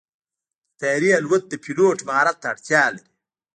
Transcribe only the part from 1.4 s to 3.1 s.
د پيلوټ مهارت ته اړتیا لري.